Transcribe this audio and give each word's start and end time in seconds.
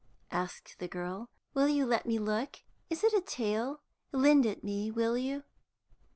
asked 0.31 0.79
the 0.79 0.87
girl. 0.87 1.29
"Will 1.53 1.67
you 1.69 1.85
let 1.85 2.07
me 2.07 2.17
look? 2.17 2.61
Is 2.89 3.03
it 3.03 3.13
a 3.13 3.21
tale? 3.21 3.83
Lend 4.11 4.47
it 4.47 4.63
me; 4.63 4.89
will 4.89 5.15
you?" 5.15 5.43